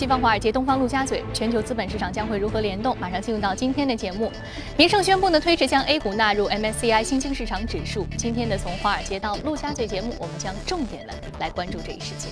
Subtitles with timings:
[0.00, 2.96] 西方华尔街，东方陆家嘴，全球资本市场将会如何联动？
[2.98, 4.32] 马上进入到今天的节目。
[4.78, 8.06] 明晟宣布呢，推迟将 A 股纳入 MSCI 新兴市场指数。
[8.16, 12.30] 今天的从华尔街到陆家嘴节目，我们将重点的来关注这一事件。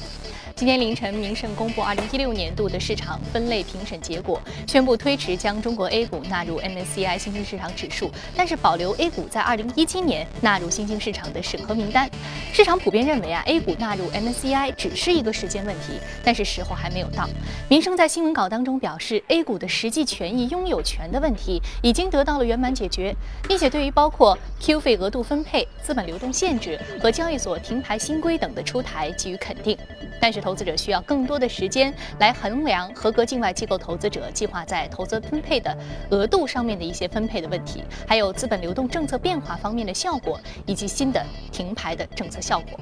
[0.56, 12.10] 今天凌晨，明晟公布2016年度的市场分类评审结果，宣布推迟将中国 A 股纳入 MSCI 新兴市场指数，但是保留 A 股在2017年纳入新兴市场的审核名单。
[12.50, 17.28] 市场普遍认为啊，A 股纳入 MSCI 只是一个时间问题，但是时候还没有到。
[17.68, 23.14] 民生在新闻稿当中表示，A 股的实际权益拥有权的问题已经得到了圆满解决，
[23.46, 29.76] 并且对于包括 Q 费额度分配、资本流动限制和交易所停牌新规等的出台给予肯定。
[30.20, 35.76] 但是投资者需要更多的时间来衡量合格境外机构投资者计划在投资分配的
[36.10, 42.80] 额度上面的一些分配的问题，还有资本流动政策变化方面的效果，以及新的停牌的政策效果。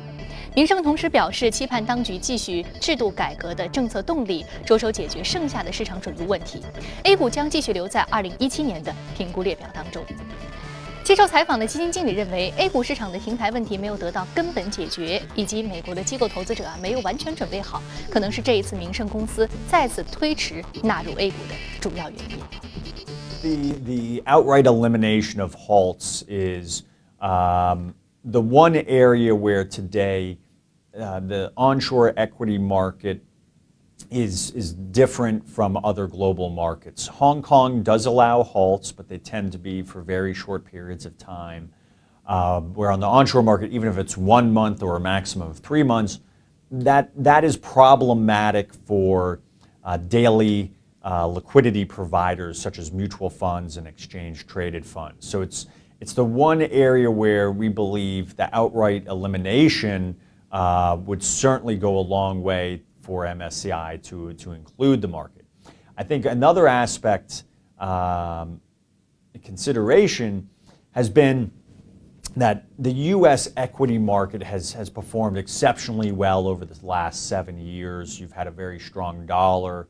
[0.55, 6.63] 民生同时表示，期盼当局继续制度改革的政策动力，着手解决剩下的市场准入问题。
[7.05, 10.03] A 股将继续留在2017年的评估列表当中。
[11.05, 22.39] 接受采访的基金经理认为，A 股市场的停牌问题没有得到根本解决，以及美国的机构投资者啊没有完全准备好，可能是这一次民生公司再次推迟纳入 A 股的主要原因。
[23.43, 26.83] The the outright elimination of halts is
[27.21, 27.93] um,
[28.27, 30.37] the one area where today
[30.99, 33.25] uh, the onshore equity market
[34.11, 37.07] is, is different from other global markets.
[37.07, 41.17] Hong Kong does allow halts, but they tend to be for very short periods of
[41.17, 41.73] time.
[42.27, 45.59] Uh, where on the onshore market, even if it's one month or a maximum of
[45.59, 46.19] three months,
[46.73, 49.41] that, that is problematic for
[49.85, 50.73] uh, daily
[51.05, 55.25] uh, liquidity providers such as mutual funds and exchange traded funds.
[55.29, 55.69] So it's,
[56.01, 60.17] it's the one area where we believe the outright elimination
[60.53, 65.45] uh, would certainly go a long way for MSCI to, to include the market.
[65.97, 67.45] I think another aspect,
[67.79, 68.61] um,
[69.43, 70.49] consideration,
[70.91, 71.51] has been
[72.37, 73.49] that the U.S.
[73.57, 78.21] equity market has, has performed exceptionally well over the last seven years.
[78.21, 79.89] You've had a very strong dollar.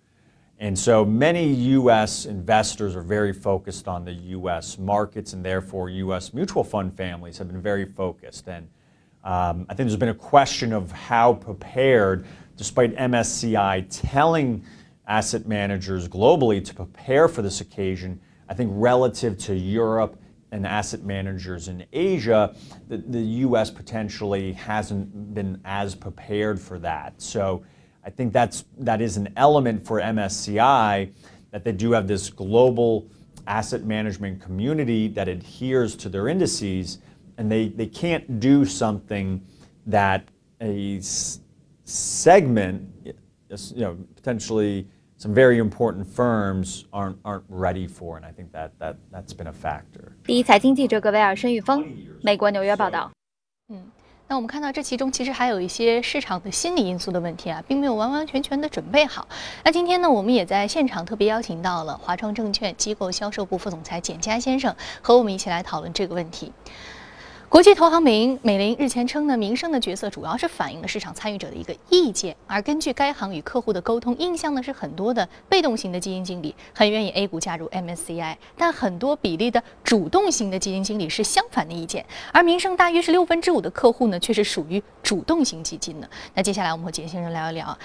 [0.59, 2.25] And so many U.S.
[2.25, 4.78] investors are very focused on the U.S.
[4.78, 6.33] markets, and therefore U.S.
[6.33, 8.49] mutual fund families have been very focused.
[8.49, 8.69] And
[9.22, 14.65] um, I think there's been a question of how prepared despite MSCI telling
[15.06, 20.19] asset managers globally to prepare for this occasion, I think relative to Europe
[20.53, 22.55] and asset managers in Asia,
[22.89, 27.21] the, the US potentially hasn't been as prepared for that.
[27.21, 27.65] So
[28.06, 31.12] I think that's, that is an element for MSCI
[31.52, 33.08] that they do have this global
[33.46, 37.00] asset management community that adheres to their indices,
[37.38, 39.42] and they, they can't do something
[39.86, 40.24] that
[40.62, 41.00] a
[41.84, 44.88] segment, you know, potentially
[45.18, 49.48] some very important firms aren't aren't ready for, and I think that that that's been
[49.48, 50.14] a factor.
[50.24, 51.86] 第一财经记者葛维尔申玉峰，
[52.24, 53.12] 美国纽约报道。
[53.70, 53.84] 嗯，
[54.29, 59.29] 那我们看到这其中其实还有一些市场的心理因素的问题啊，并没有完完全全的准备好。
[59.63, 66.53] 那今天呢，我们也在现场特别邀请到了华创证券机构销售部副总裁简佳先生，和我们一起来讨论这个问题。
[67.49, 86.11] 国际投行美银美林日前称呢，民生的角色主要是反映了市场参与者的一个意见，而根据该行与客户的沟通，印象呢是很多的被动型的基金经理很愿意 A 股加入 MSCI，但很多比例的主动型的基金经理是相反的意见，而民生大约是六分之五的客户呢却是属于主动型基金的。
[86.34, 87.78] 那接下来我们和杰先生聊一聊，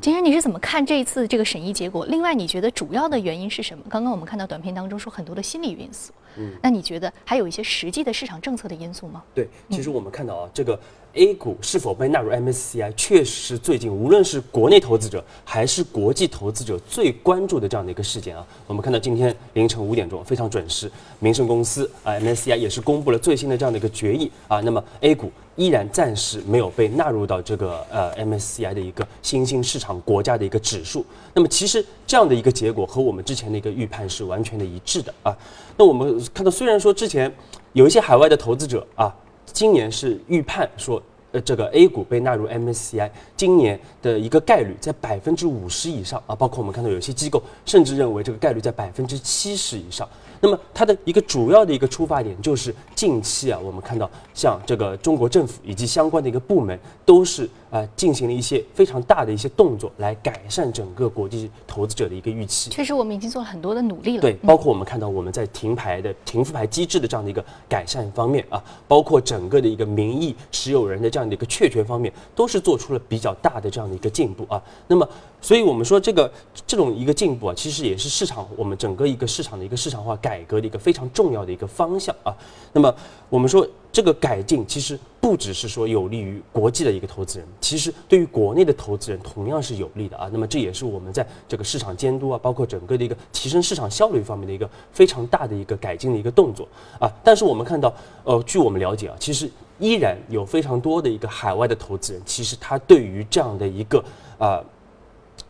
[0.00, 2.04] 杰先生你是怎么看这一次这个审议结果？
[2.06, 3.82] 另外你觉得主要的原因是什么？
[3.88, 6.12] 刚刚我们看到短片当中说很多的心理因素。
[6.38, 9.22] 嗯，那你觉得还有一些实际的市场政策的因素吗？
[9.34, 10.78] 对，其实我们看到啊，这个
[11.14, 18.46] A 股是否被纳入 MSCI，确实是最近无论是国内投资者还是国际投资者最关注的这样的一个事件啊。
[18.66, 24.60] 我们看到今天凌晨五点钟非常准时，民生公司啊 MSCI 也是公布了最新的这样的一个决议啊。
[24.60, 25.30] 那么 A 股。
[25.56, 31.02] 依然暂时没有被纳入到这个呃 MSCI 的一个新兴市场国家的一个指数。
[31.32, 35.34] 那么其实这样的一个结果和我们之前的一个预判是完全的一致的啊。
[35.78, 37.34] 那我们看到，虽然说之前
[37.76, 39.14] 有一些海外的投资者啊，
[39.44, 41.00] 今年是预判说
[41.32, 50.08] 呃这个 A 股被纳入 MSCI，今年的一个概率在百分之五十以上啊，包括我们看到有些机构甚至认为这个概率在百分之七十以上。
[50.40, 62.70] 那么它的一个主要的一个出发点就是近期啊，我们看到像这个中国政府以及相关的一个部门都是啊进行了一些非常大的一些动作来改善整个国际投资者的一个预期。
[62.70, 64.20] 确实，我们已经做了很多的努力了。
[64.20, 74.62] 对，包括我们看到我们在停牌的停复牌机制的这样的一个改善方面啊，包括整个的一个名义持有人的这这样的一个确权方面，都是做出了比较大的这样的一个进步啊。
[74.86, 75.08] 那么，
[75.46, 76.28] 所以我们说这个
[76.66, 82.34] 这种一个进步啊，其实也是市场我们整个一个市场的一个市场化改革的一个非常重要的一个方向啊。
[82.72, 82.92] 那么，
[83.28, 90.28] 我们说这个改进其实不只是说有利于国际的一个投资人，其实对于国内的投资人同样是有利的啊。
[90.32, 96.66] 那么，这也是我们在这个市场监督啊，包括整个的一个提升市场效率方面的一个非常大的一个改进的一个动作
[96.98, 97.08] 啊。
[97.22, 97.94] 但是我们看到，
[98.24, 104.04] 呃，据我们了解啊，其实依然有非常多的一个海外的投资人，其实他对于这样的一个
[104.38, 104.60] 啊，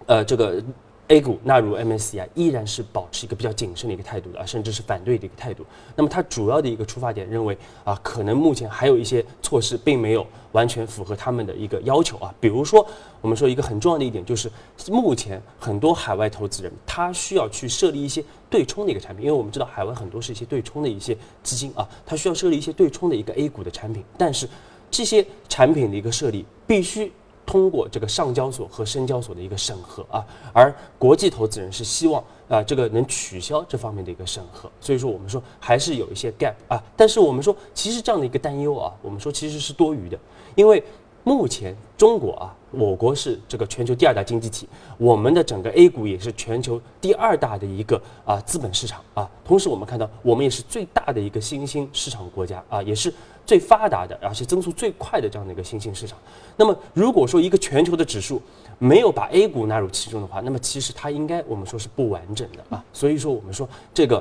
[0.07, 0.63] 呃这个。
[1.09, 5.65] A 股纳入 MSCI 依然是保持一个比较谨慎的一个态度的啊，甚至是反对的一个态度。
[5.95, 12.35] 那么它主要的一个出发点认为啊，可能目前还有一些措施并没有完全符合他们的一个要求啊。
[12.41, 12.85] 比如说，
[13.21, 14.51] 我们说一个很重要的一点就是，
[14.89, 18.21] 目前很多海外投资人他需要去设立一些
[18.51, 24.49] 对冲的一个产品，因为我们知道海外很多是一些对冲的一些资金啊，他需要设立一些对冲的一个 A 股的产品，但是
[24.91, 27.13] 这些产品的一个设立必须。
[27.47, 40.19] 通过这个上交所和深交所的一个审核啊，而国际投资人是希望啊这个能取消这方面的一个审核，所以说我们说还是有一些 gap 啊，但是我们说其实这样的一个担忧啊，我们说其实是多余的，
[40.57, 40.83] 因为
[41.23, 44.69] 目前中国啊，我国是这个全球第二大经济体，
[44.99, 53.13] 我们的整个 A 股也是全球第二大的一个啊资本市场啊，同时我们看到我们也是最大的一个新兴市场国家啊，也是。
[53.47, 56.19] 最发达的，而且增速最快的这样的一个新兴市场。
[56.57, 58.43] 那么，如果说一个全球的指数
[58.77, 62.85] 没有把 A 股纳入其中的话，那么其实它应该我们说是不完整的啊。
[62.93, 64.21] 所以说，我们说这个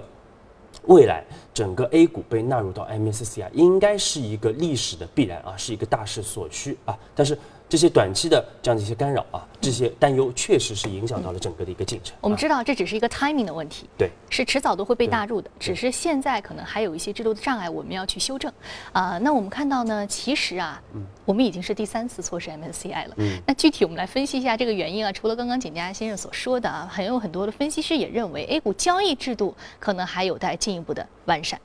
[0.84, 1.24] 未来
[1.56, 6.96] 整个 A 股被纳入到 MSCI 应该是一个历史的必然啊，是一个大势所趋啊。
[7.16, 7.36] 但是。
[7.68, 12.16] 这些短期的这样的一些干扰啊，这些担忧确实是影响到了整个的一个进程。
[12.22, 18.54] 我们知道这只是一个 timing 的问题，对，是迟早都会被纳入的，只是现在可能还有一些制度的障碍，我们要去修正。
[18.94, 20.80] 啊，那我们看到呢，其实啊，
[21.26, 23.16] 我们已经是第三次错失 MSCI 了。
[23.18, 25.12] 嗯，那具体我们来分析一下这个原因啊。
[25.12, 31.60] 除了刚刚简家先生所说的啊，还有很多的分析师也认为 A 股交易制度可能还有待进一步的完善。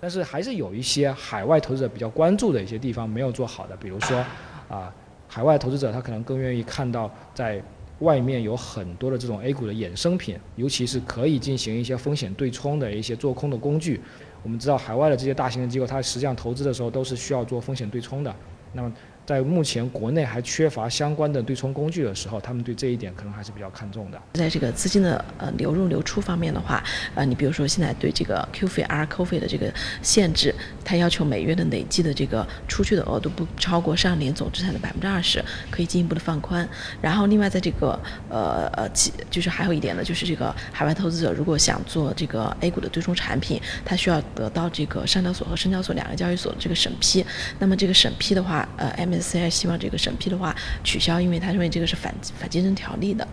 [0.00, 4.24] 但是还是有一些海外投资者比较关注的一些地方没有做好的，比如说。
[4.68, 4.92] 啊，
[5.28, 7.62] 海外投资者他可能更愿意看到在
[8.00, 14.00] 外面有很多的这种 A 股的衍生品，尤其是可以进行一些风险对冲的一些做空的工具。
[14.42, 18.34] 我们知道海外的这些大型的机构，它实际上投资的时候都是需要做风险对冲的。
[18.72, 18.92] 那么。
[19.26, 24.22] 在目前国内还缺乏相关的对冲工具的时候，他们对这一点可能还是比较看重的。
[24.34, 26.82] 在这个资金的呃流入流出方面的话，
[27.14, 36.68] 呃，你比如说现在对这个 Q 费 R Q 费的这个限制，它要求每月的累计的这个出去的额度不超过上年总资产的百分之二十，可以进一步的放宽。
[37.02, 38.88] 然后另外在这个呃呃，
[39.28, 47.26] 就是还有一点呢，就是这个海外投资者如果想做这个 A 股的对冲产品，他需要得到这个上交所和深交所两个交易所的这个审批。
[47.58, 50.54] 那么这个审批的话，呃，M SCI 希望这个审批的话
[50.84, 53.26] 取消，因为他认为这个是反反竞争条例的。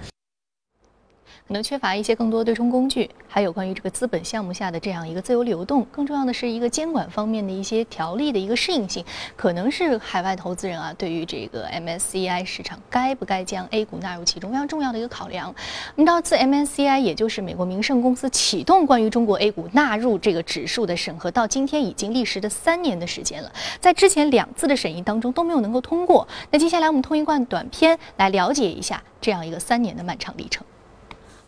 [1.53, 9.05] 可能缺乏一些更多对冲工具，还有关于这个资本项目下的这样一个自由流动，更重要的是一个监管方面的一些条例的一个适应性，
[9.35, 15.53] 可能是海外投资人啊对于这个 MSCI 市场该不该将 A 股纳入其中非常重要的一个考量。
[15.93, 26.27] 那么到自 MSCI 也就是美国明晟公司启动关于中国 A 股纳入这个指数的审核，到今天已经历时的三年的时间了，在之前两次的审议当中都没有能够通过。
[26.49, 30.65] 那接下来我们通一段短片来了解一下这样一个三年的漫长历程。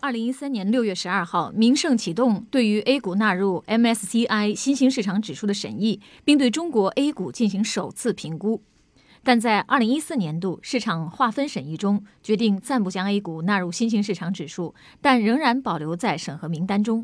[0.05, 8.61] 二零一三年六月十二号，明晟启动对于 A 股纳入 MSCI 新兴市场指数的审议，并对中国 A 股进行首次评估。
[9.23, 17.03] 但在二零一四年度市场划分审议中，决定暂不将 A 股纳入新兴市场指数，但仍然保留在审核名单中。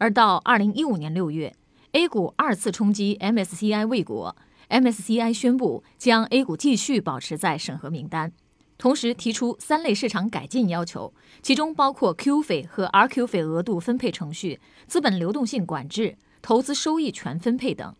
[0.00, 1.54] 而到二零一五年六月
[1.92, 4.34] ，A 股二次冲击 MSCI 未果
[4.68, 8.32] ，MSCI 宣布将 A 股继续保持在审核名单。
[8.78, 17.94] 同时提出三类市场改进要求，其中包括 Q 费和 RQ 费额度分配程序、资本流动性管制、投资收益权分配等。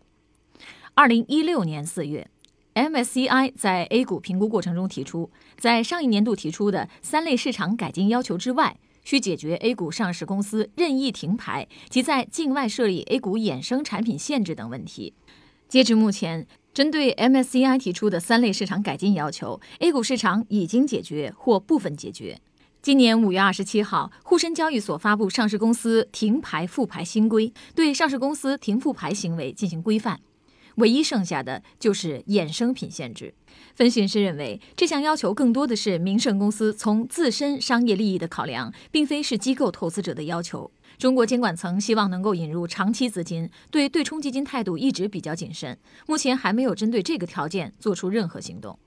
[0.93, 2.29] 二零一六年四月
[2.75, 15.13] ，MSCI 在 A 股评估过程中提出，在上一年度提出的三类市场改进要求之外，需解决 A 股上市公司任意停牌及在境外设立 A 股衍生产品限制等问题。
[15.67, 16.45] 截至目前。
[16.77, 22.39] 针对 MSCI 提出的三类市场改进要求，A 股市场已经解决或部分解决。
[22.83, 30.19] 今年五月二十七号，沪深交易所发布上市公司停牌复牌新规，对上市公司停复牌行为进行规范。
[30.75, 33.33] 唯一剩下的就是衍生品限制。
[33.73, 40.69] 分析师认为，这项要求更多的是明晟公司从自身商业利益的考量，并非是机构投资者的要求。
[40.97, 45.77] 中国监管层希望能够引入长期资金，对对冲基金态度一直比较谨慎，
[46.07, 48.79] 目前还没有针对这个条件做出任何行动。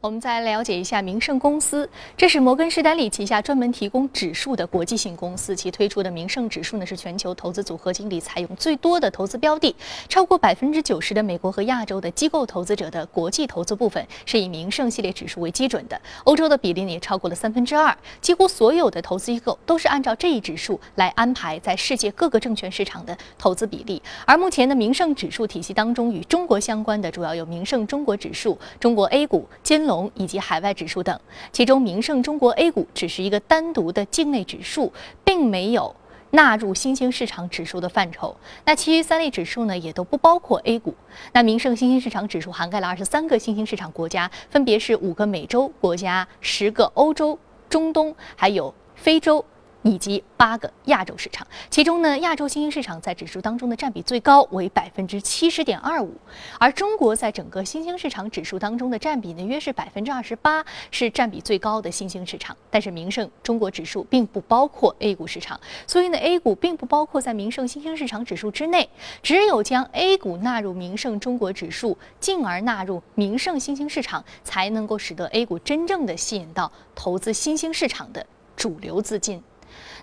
[0.00, 5.56] 我们再来了解一下明晟公司，这是摩根士丹利旗下专门提供指数的国际性公司。
[5.56, 9.74] 其推出的明晟指数呢，是全球投资组合经理采用最多的投资标的，
[10.08, 16.00] 超过百分之九十的美国和亚洲的机构投资者的国际投资部分是以明晟系列指数为基准的。
[16.22, 24.00] 欧洲的比例呢也超过了三分之二，几乎所有的投资机构都是按照这一指数来安排在世界各个证券市场的投资比例。
[24.24, 34.92] 而目前的明晟指数体系当中，与中国相关的主要有明晟中国指数、中国 A 股、兼龙以及海外指数等，其中明晟中国 A 股只是一个单独的境内指数，
[35.24, 35.96] 并没有
[36.30, 38.36] 纳入新兴市场指数的范畴。
[38.64, 40.94] 那其余三类指数呢，也都不包括 A 股。
[41.32, 47.36] 那明晟新兴市场指数涵盖了二十三个新兴市场国家，分别是五个美洲国家、十个欧洲、
[47.68, 49.44] 中东，还有非洲。
[49.88, 56.14] 以及八个亚洲市场，其中呢，亚洲新兴市场在指数当中的占比最高，为百分之七十点二五，
[56.60, 62.54] 而中国在整个新兴市场指数当中的占比呢，约是百分之二十八，是占比最高的新兴市场。
[62.68, 68.86] 但是明晟中国指数并不包括 A 股市场，所以呢，A 股并不包括在明晟新兴市场指数之内。
[69.22, 79.42] 只有将 A 股纳入明晟中国指数，进而纳入明晟新兴市场，才能够使得 A 股真正的吸引到投资新兴市场的主流资金。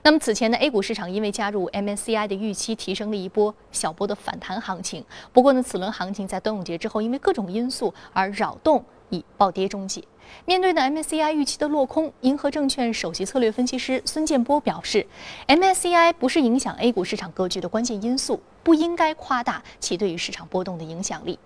[0.06, 5.04] 那么此前呢，A 股市场因为加入 MSCI 的预期，提升了一波小波的反弹行情。
[5.34, 10.04] 不过呢，此轮行情在端午节之后，因为各种因素而扰动，以暴跌终结。
[10.46, 15.08] 面对呢 MSCI 预期的落空，银河证券首席策略分析师孙建波表示
[15.48, 21.40] ，MSCI 不是影响 A 股市场格局的关键因素，不应该夸大其对于市场波动的影响力。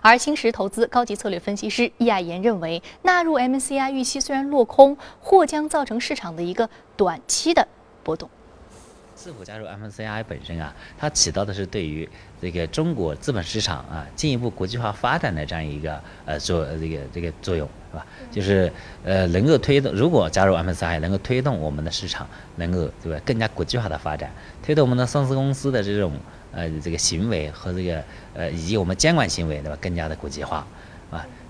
[0.00, 7.68] 而青石投资高级策略分析师易爱言认为，纳入 MSCI 预期虽然落空，或将造成市场的一个短期的。
[8.02, 8.28] 波动
[9.16, 12.08] 是否加入 MSCI 本身啊，它起到的是对于
[12.40, 18.06] 这个中国资本市场啊进一步国际化发展的这样一个呃作这个这个作用是吧？
[18.30, 18.72] 就是
[19.04, 22.26] 呃能够推动，如果加入 MSCI 能够推动我们的市场
[22.56, 24.30] 能够对吧更加国际化的发展，
[24.62, 26.14] 推动我们的上市公司的这种
[26.52, 28.02] 呃这个行为和这个
[28.32, 30.66] 呃以及我们监管行为对吧更加的国际化。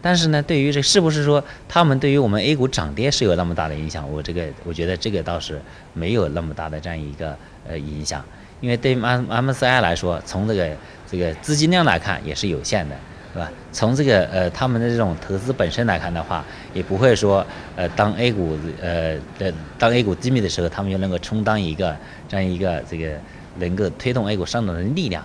[0.03, 4.11] 但是呢，对于这是不是说他们对于我们 A 股涨跌是有那么大的影响？
[4.11, 5.61] 我这个我觉得这个倒是
[5.93, 7.37] 没有那么大的这样一个
[7.69, 8.25] 呃影响，
[8.63, 10.71] 因为对 M MSCI 来说，从这个
[11.07, 12.97] 这个资金量来看也是有限的，
[13.35, 13.53] 是吧？
[13.73, 16.43] 从这个呃他们的这种投资本身来看的话，
[16.73, 21.95] 也不会说呃当 A 股呃的当 A 股低迷的时候，他们就能够充当一个
[22.27, 23.19] 这样一个这个
[23.59, 25.23] 能够推动 A 股上涨的力量。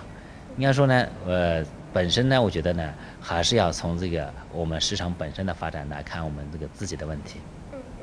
[0.58, 1.64] 应该说呢，呃。
[1.96, 7.40] 本身呢，我觉得呢，还是要从这个我们市场本身的发展来看我们这个自己的问题。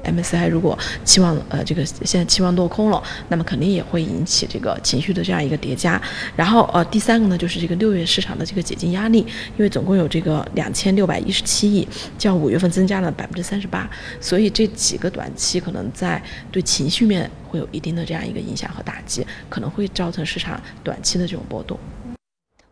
[0.03, 6.01] MSCI 如果期望呃这个现在期望落空了，那么肯定也会引起这个情绪的这样一个叠加。
[6.35, 13.87] 然后呃第三个呢，就是这个六月市场的这个解禁压力，因为总共有这个两千六百一十七亿，较五月份增加了百分之三十八，
[14.19, 16.19] 所以这几个短期可能在
[16.51, 21.77] 对情绪面会有一定的这样一个影响和打击，可能会造成市场短期的这种波动。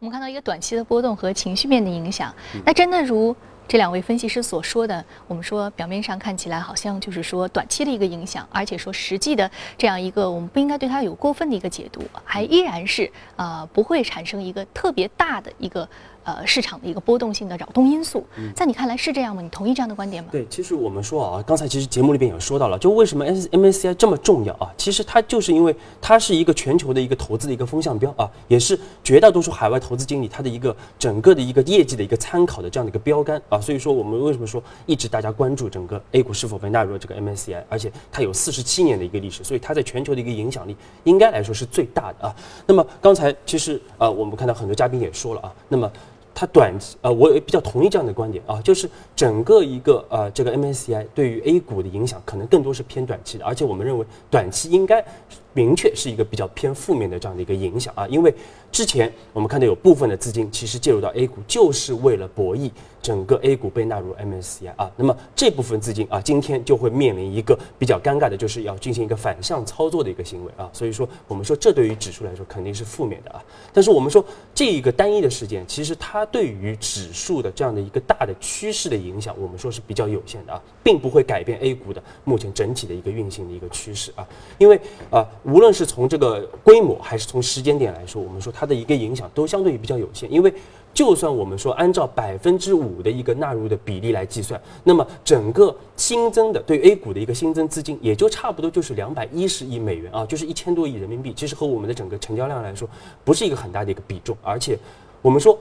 [0.01, 2.33] 我们看到一个短期的波动和情绪面的影响，
[2.65, 3.35] 那真的如
[3.67, 15.87] 这两位分析师所说的，我们说表面上看起来好像就是说短期的一个影响，而且说实际的这样一个，我们不应该对它有过分的一个解读，还依然是呃不会产生一个特别大的一个。
[16.23, 18.23] 呃，市场的一个波动性的扰动因素，
[18.55, 19.41] 在你看来是这样吗？
[19.41, 20.29] 你同意这样的观点吗？
[20.31, 24.71] 对，其实我们说啊，刚才其实节目里边也说到了，就为什么 M M A C I 这么重要啊？
[24.77, 33.59] 其实它就是因为它是一个全球的一个投资的一个风向标啊，也是绝大多数海外投资经理他的一个整个的一个业绩的一个参考的这样的一个标杆啊。
[33.59, 42.35] 所以说，我们为什么说一直大家关注整个 A 股是否被纳入这个 M A C I，而且它有四十七年的一个历史，所以它在全球的一个影响力应该来说是最大的啊。
[42.67, 45.91] 那么刚才其实啊，我们看到很多嘉宾也说了啊，那么。
[46.33, 55.05] 它短期呃，我也比较同意这样的观点啊，就是整个一个呃这个 MSCI 对于 A 股的影响可能更多是偏短期的，而且我们认为短期应该
[55.53, 58.33] 明确是一个比较偏负面的这样的一个影响啊，因为
[58.71, 62.69] 之前我们看到有部分的资金其实介入到 A 股就是为了博弈。
[63.01, 70.69] 整个 A 股被纳入 MSCI 啊，那么这部分资金啊，今天就会面临一个比较尴尬的，就是要进行一个反向操作的一个行为啊。
[70.71, 73.43] 所以说，我们说这对于指数来说肯定是负面的啊。
[73.73, 84.27] 但是我们说这一个单一的事件，其实它对于指数的这样的一个大的趋势的影响，我们说是比较有限的啊，并不会改变 A 股的目前整体的一个运行的一个趋势啊。
[84.59, 84.79] 因为
[85.09, 90.53] 啊，无论是从这个规模还是从时间点来说，我们说它的一个影响都相对于比较有限，因为
[90.93, 102.87] 就算我们说按照百分之五的一个纳入的比例来计算，那么整个新增的对 A 股的一个新增资金也就差不多就是两百一十亿美元啊，就是一千多亿人民币，其实和我们的整个成交量来说
[103.23, 104.77] 不是一个很大的一个比重，而且
[105.21, 105.57] 我们说。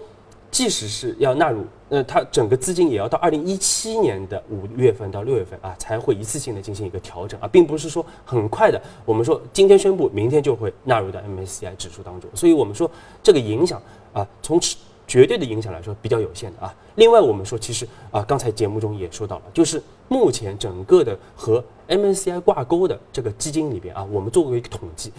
[0.51, 8.81] 即使是要纳入，呃，它整个资金也要到二零一七年的五月份到六月份啊，才会一次性的进行一个调整啊，并不是说很快的。
[9.05, 12.91] 我们说今天宣布，明天就会纳入到 MSCI 指数当中，所以我们说
[13.23, 13.81] 这个影响
[14.13, 14.61] 啊，从
[15.07, 16.75] 绝对的影响来说比较有限的啊。
[16.97, 25.13] 另外，我们说其实啊，刚才节目中也说到了，就是目前整个的和 MSCI 挂钩的这个基金里边啊，我们做过一个统计。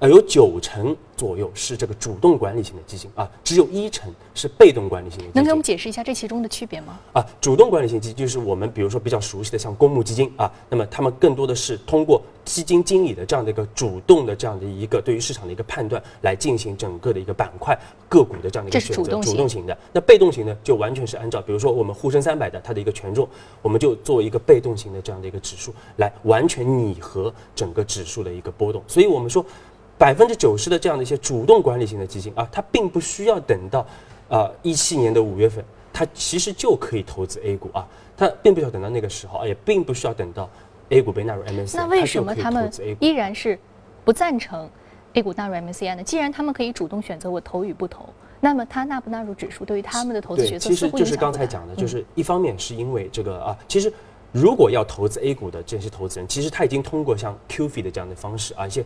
[0.00, 5.34] 呃，有九成左右是这个主动管理型的基金啊，只有一成是被动管理型的基金。
[5.34, 7.00] 能给我们解释一下这其中的区别吗？
[7.12, 17.76] 啊，主动管理型基金就是我们比如说比较熟悉的像公募基金啊，那么他们更多的是通过基金经理的这样的一个主动的这样的一个对于市场的一个判断来进行整个的一个板块
[18.08, 19.76] 个股的这样的一个选择，主动型的。
[19.92, 23.28] 那被动型呢，就完全是按照比如说我们沪深三百的它的一个权重，
[23.60, 28.80] 我们就做一个被动型的这样的一个指数来完全拟合整个指数的一个波动。
[28.86, 29.44] 所以我们说。
[29.98, 33.84] 百分之九十的这样的一些主动管理型的基金啊，它并不需要等到，
[34.28, 37.84] 呃一七年的五月份，它其实就可以投资 A 股啊，
[38.16, 40.48] 它并不需要等到那个时候啊，也并不需要等到
[40.90, 43.58] A 股被纳入 MSCI，那为什么他们依然是
[44.04, 44.70] 不赞成
[45.14, 46.02] A 股纳入 MSCI 呢？
[46.04, 53.92] 既然他们可以主动选择我投与不投，那么它纳不纳入指数对于他们的投资决策其实就是刚才讲的，就是一方面是因为这个啊，其实
[54.30, 58.84] 如果要投资 A 股的这些投资人，其实他已经通过像 QF 的这样的方式啊一些。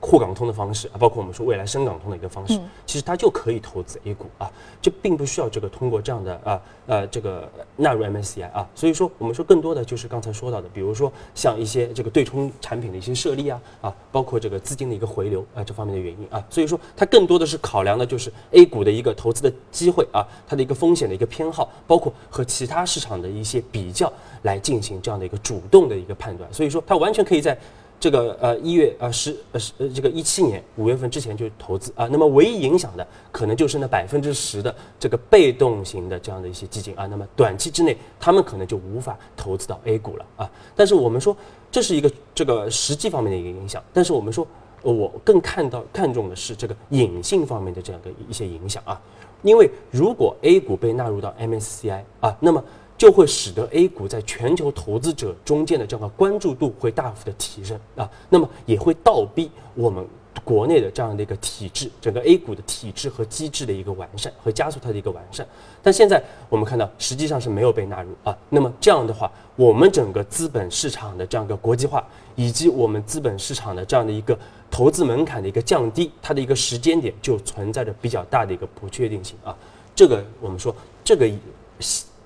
[0.00, 4.50] 沪港通的方式啊，包括我们说未来深港通的一个方式，其实它就可以投资 A 股啊，
[4.80, 24.12] 就并不需要这个通过这样的啊呃这个纳入 MSCI 啊，所以说我们说更多的就是刚才说到的，比如说像一些这个对冲产品的一些设立啊啊，包括这个资金的一个回流啊这方面的原因啊，所以说它更多的是考量的就是 A 股的一个投资的机会啊，它的一个风险的一个偏好，包括和其他市场的一些比较
[24.42, 27.56] 来进行这样的一个主动的一个判断，所以说它完全可以在。
[28.04, 40.50] 这个呃一月呃十呃十呃这个一七年五月份之前就投资啊，那么唯一影响的可能就是那百分之十的这个被动型的这样的一些基金啊，那么短期之内他们可能就无法投资到 A 股了啊。
[40.76, 41.34] 但是我们说
[41.72, 44.46] 这是一个这个实际方面的一个影响，但是我们说
[44.82, 49.00] 我更看到看重的是这个隐性方面的这样的一些影响啊，
[49.40, 52.62] 因为如果 A 股被纳入到 MSCI 啊，那么。
[52.96, 60.06] 就会使得 A 股在全球投资者中间的这样的关注度会大幅的提升啊，那么也会倒逼我们
[60.44, 65.46] 国内的这样的一个体制，整个 A 股的体制和机制的一个完善和加速它的一个完善。
[65.82, 74.38] 但现在我们看到实际上是没有被纳入啊，那么这样的话，我们整个资本市场的这样一个国际化，以及我们资本市场的这样的一个
[74.70, 79.56] 投资门槛的一个降低，它的一个时间点就存在着比较大的一个不确定性啊。
[79.96, 81.28] 这个我们说这个。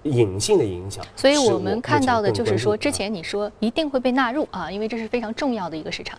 [0.04, 6.18] 隐性的影响，所以我们看到的就是说，之前你说一定会被纳入啊，因为这是非常重要的一个市场，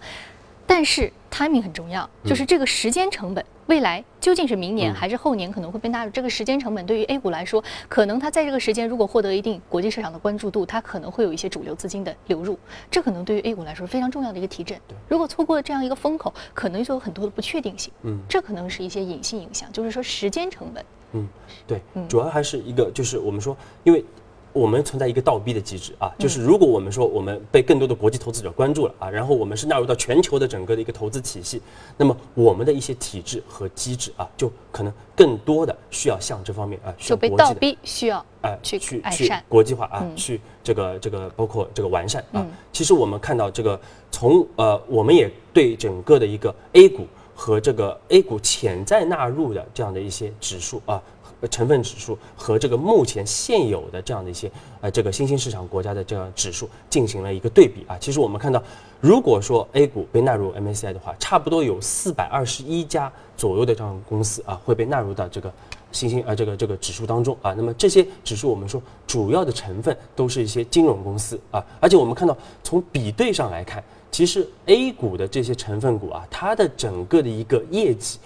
[0.67, 6.11] 但是 timing 很重要，就是这个时间成本，未来究竟是明年还是后年可能会被纳入？
[6.11, 12.59] 这个时间成本对于 A 股来说，可能它在这个时间如果获得一定国际市场的关注度，它可能会有一些主流资金的流入，
[12.91, 14.77] 这可能对于 A 股来说非常重要的一个提振。
[15.07, 17.91] 如果错过了这样一个风口，可能就有很多的不确定性。
[18.03, 20.83] 嗯，这可能是一些隐性影响，就是说时间成本。
[21.13, 21.28] 嗯，
[21.65, 24.04] 对，主要还是一个，就是我们说，因为
[24.52, 31.62] 我们存在一个倒逼的机制啊，就是如果我们说我们被更多的国际投资者关注了啊，然后我们是纳入到全球的整个的一个投资体系，
[31.98, 42.45] 那么我们的一些体制和机制啊，就可能更多的需要向这方面啊，就被倒逼需要哎去去去国际化啊，去这个这个包括这个完善啊。
[42.72, 43.80] 其实我们看到这个
[44.12, 47.06] 从呃，我们也对整个的一个 A 股。
[47.39, 51.02] 和这个 A 股潜在纳入的这样的一些指数啊，
[51.49, 57.95] 成分指数和这个目前现有的这样的一些呃这个新兴市场国家的这样指数进行了一个对比啊。
[57.97, 58.62] 其实我们看到，
[58.99, 65.49] 如果说 A 股被纳入 MSCI 的话，差不多有四百二十一家左右的这样公司啊会被纳入到这个
[65.93, 67.54] 新兴呃这个这个指数当中啊。
[67.54, 73.82] 那么这些指数我们说主要的成分都是一些金融公司啊，而且我们看到从比对上来看。
[74.12, 78.17] 其实 A 股的这些成分股啊，它的整个的一个业绩，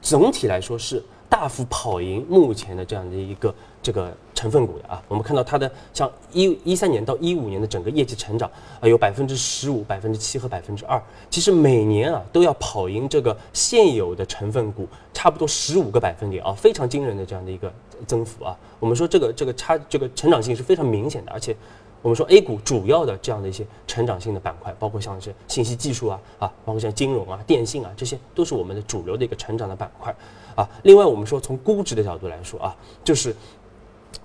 [0.00, 5.02] 总体来说是大幅跑赢目前的这样的一个这个成分股的啊。
[5.08, 17.72] 我们看到它的像一一三年到一五年的整个业绩成长啊，有百分之十五、百分之七和百分之二，其实每年啊都要跑赢这个现有的成分股差不多十五个百分点啊，非常惊人的这样的一个
[18.06, 18.56] 增幅啊。
[18.80, 21.54] 我们说这个这个差这个成长性是非常明显的，而且。
[22.02, 30.14] 我们说 A 股主要的这样的一些成长性的板块，包括像是信息技术啊啊，包括像金融啊、电信啊，这些都是我们的主流的一个成长的板块
[30.54, 30.68] 啊。
[30.84, 33.34] 另外，我们说从估值的角度来说啊，就是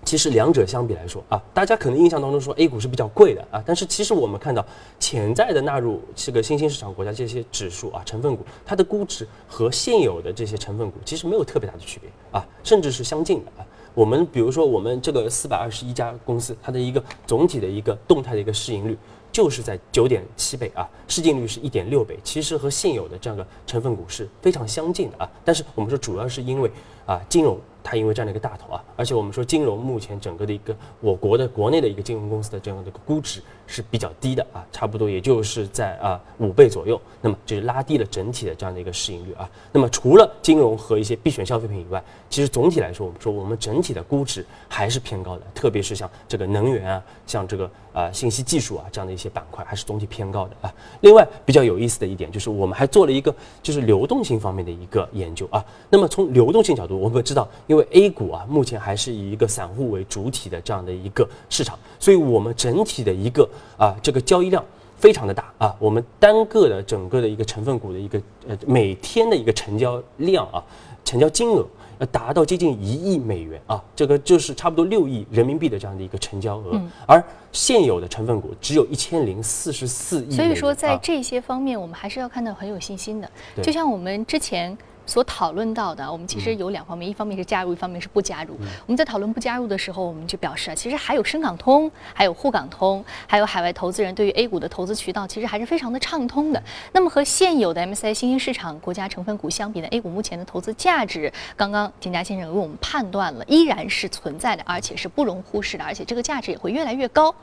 [0.05, 4.63] 其实两者相比来说啊，大家可能印象当中说 A 股是比较贵的啊，但是其实我们看到
[4.99, 13.65] 潜在的纳入这个新兴市场国家这些指数啊成分股，它的估值和现有的这些成分股其实没有特别大的区别啊，甚至是相近的啊。
[13.93, 18.97] 我们比如说，我们这个四百二十一家公司，它的一个总体的一个动态的一个市盈率，
[19.32, 25.30] 就是在九点七倍啊，市净率是一点六倍，其实和现有的这样的成分股是非常相近的啊。
[25.43, 26.71] 但是我们说，主要是因为
[27.06, 39.49] 啊，金融它因为占了一个大头啊，而且我们说金融目前整个的一个我国的国内的一个金融公司的这样的一个估值是比较低的啊，差不多也就是在啊五倍左右，那么就是拉低了整体的这样的一个市盈率啊。
[39.71, 50.73] 那么除了金融和一些必选消费品以外，其实总体来说，我们说我们整体的估值还是偏高的，特别是像这个能源啊，像这个啊信息技术啊这样的一些板块，还是总体偏高的啊。
[51.01, 55.63] 另外比较有意思的一点就是，我们还做了一个就是流动性方面的一个研究啊。
[55.89, 64.62] 那么从流动性角度，我们知道，因为 A 股啊目前还是以一个散户为主体的这样的一个市场，所以我们整体的一个啊这个交易量
[64.97, 65.73] 非常的大啊。
[65.79, 70.62] 我们单个的整个的一个成分股的一个呃每天的一个成交量啊，
[71.05, 71.65] 成交金额。
[71.99, 80.31] 要达到接近一亿美元啊，这个就是差不多六亿人民币的这样的一个成交额，而现有的成分股只有一千零四十四亿。
[80.31, 83.31] 所以说，在这些方面，我们还是要看到很有信心的。
[83.62, 84.77] 就像我们之前。
[85.12, 88.56] 所讨论到的，我们其实有两方面，一方面是加入，一方面是不加入。
[88.86, 96.63] 我们在讨论不加入的时候，我们就表示啊，其实还有深港通，还有沪港通，还有海外投资人对于 A 股的投资渠道，其实还是非常的畅通的。
[96.93, 107.36] 那么和现有的 MSCI 新兴市场国家成分股相比呢，A 股目前的投资价值，刚刚田家先生为我们判断了，依然是存在的，而且是不容忽视的，而且这个价值也会越来越高。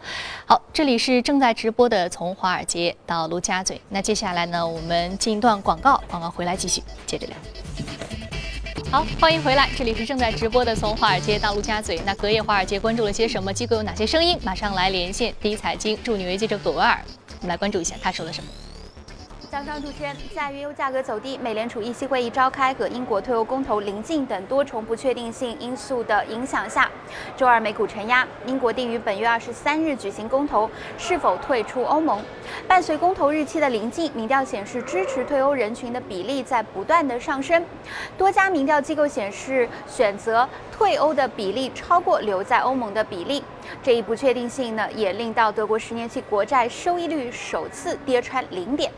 [0.47, 3.79] 好，这里是正在直播的，从华尔街到陆家嘴。
[3.91, 7.37] 那接下来呢，我们进一段广告，广告回来继续接着聊。
[8.91, 11.99] 好，欢迎回来，这里是正在直播的《从华尔街到陆家嘴》。
[12.07, 13.53] 那隔夜华尔街关注了些什么？
[13.53, 14.39] 机构有哪些声音？
[14.43, 16.99] 马上来连线第一财经驻纽约记者葛维尔，
[17.41, 18.49] 我们来关注一下他说了什么。
[19.51, 26.91] 早上，主持人，在原油价格走低、美联储议息会议召开和英国退欧公投临近等多重不确定性因素的影响下，
[27.35, 28.29] 周二美股承压。
[28.45, 32.23] 英国定于本月二十三日举行公投，是否退出欧盟？
[32.67, 37.65] 伴随公投日期的临近，民调显示支持退欧人群的比例在不断的上升。
[38.19, 43.43] 多家民调机构显示，选择退欧的比例超过留在欧盟的比例。
[43.83, 48.93] 这一不确定性呢，也令到德国十年期国债收益率首次跌穿零点。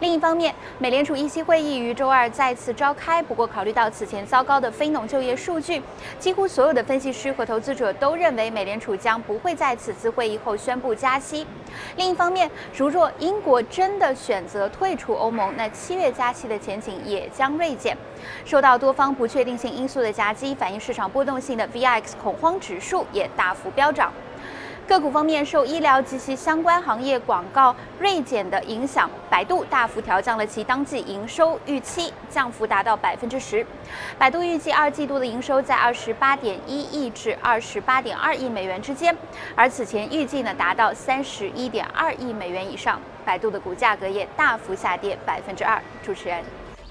[0.00, 3.22] 另一方面，美联储议息会议于周二再次召开。
[3.22, 5.82] 不过，考虑到此前糟糕的非农就业数据，
[6.18, 11.46] 几乎所有的分析师和投资者都认为美联储将不会在此次会议后宣布加息。
[11.96, 17.96] 另一方面，如若英国真的选择退出欧盟，那七月加息的前景也将锐减。
[18.44, 24.12] 受到多方不确定性因素的夹击，反映市场波动性的 VIX 恐慌指数也大幅飙涨。
[24.86, 33.66] 个股方面，受医疗及其相关行业广告锐减的影响，百度大幅调降了其当季营收预期，降幅达到百分之十。
[34.16, 39.14] 百度预计二季度的营收在二十八点一亿至二十八点二亿美元之间，
[39.56, 43.00] 而此前预计呢达到三十一点二亿美元以上。
[43.24, 45.82] 百度的股价格也大幅下跌百分之二。
[46.00, 46.44] 主持人。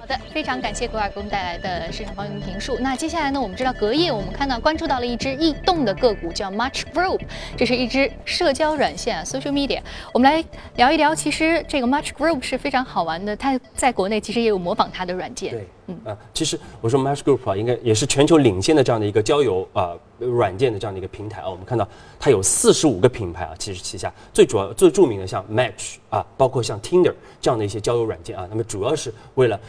[0.06, 2.78] 好的，非常感谢格尔给我们带来的市场方面评述。
[2.80, 7.22] 那接下来呢，我们知道隔夜我们看到关注到了一只异动的个股，叫 Much Group，
[7.58, 9.82] 这是一只社交软件啊，Social Media。
[10.14, 15.50] 我们来聊一聊，其实这个 Much Group 是非常好玩的，它在国内其实也有模仿它的软件。
[15.54, 21.50] 对，嗯啊，其实我说 Much Group 啊，应该也是全球领先的这样的一个交友啊软件的这样的一个平台啊。
[21.50, 21.88] 我们看到
[22.20, 29.60] 它有四十五个品牌啊，其实旗下最主要、最著名的像 Match 啊，包括像 Tinder 这样的一些交友软件啊，那么主要是为了。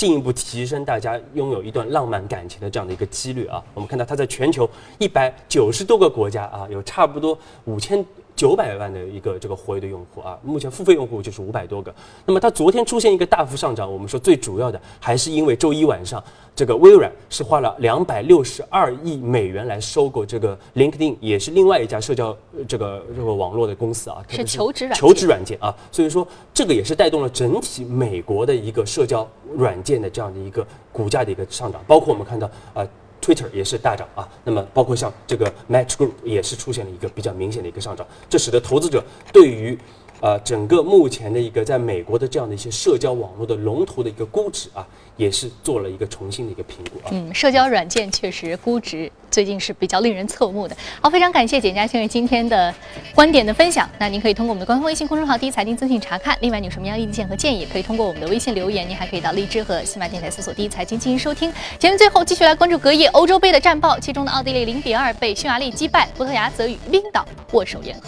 [0.00, 3.62] 进一步提升大家拥有一段浪漫感情的这样的一个几率啊！
[3.74, 4.66] 我们看到它在全球
[4.98, 8.02] 一百九十多个国家啊，有差不多五千
[8.40, 11.94] 九百万的一个这个活跃的用户啊，目前付费用户就是五百多个。
[12.24, 16.24] 那么它昨天出现一个大幅上涨，我们说最主要的还是因为周一晚上。
[16.56, 22.36] 这个微软是花了两百六十二亿美元来收购这个 LinkedIn，也是另外一家社交
[22.68, 29.26] 这个这个网络的公司啊，是求职软求职软件啊，所以说这个也是带动了整体美国的一个社交
[29.56, 32.86] 软件的这样的一个股价的一个上涨，包括我们看到啊
[33.20, 39.78] ，Twitter 也是大涨啊，那么包括像这个 Match Group 也是出现了一个比较明显的一个上涨，这使得投资者对于
[40.20, 47.08] 呃，整个目前的一个在美国的这样的一些社交网络的龙头的一个估值啊，也是做了一个重新的一个评估啊。
[47.12, 50.76] 嗯，社交软件确实估值最近是比较令人侧目的。
[51.00, 52.74] 好，非常感谢简家先生今天的
[53.14, 53.88] 观点的分享。
[53.98, 56.36] 那您可以通过我们的官方微信公众号“第一财经资讯”查看。
[56.42, 58.86] 另外，你有什么样的意见和建议，可以通过我们的微信留言。
[58.86, 61.50] 您还可以到荔枝和喜马电台搜索“第一财经”进行收听。
[61.78, 68.02] 节目最后继续来关注隔夜欧洲杯的战报，其中的奥地利零比二被匈牙利击败，葡萄牙则与冰岛握手言和。